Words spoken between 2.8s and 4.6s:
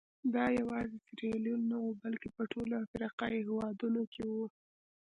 افریقایي هېوادونو کې وو.